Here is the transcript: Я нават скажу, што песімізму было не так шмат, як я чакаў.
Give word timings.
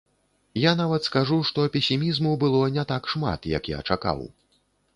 Я 0.59 0.71
нават 0.79 1.01
скажу, 1.09 1.37
што 1.49 1.65
песімізму 1.75 2.31
было 2.47 2.63
не 2.81 2.87
так 2.95 3.13
шмат, 3.15 3.47
як 3.57 3.73
я 3.77 3.87
чакаў. 3.89 4.19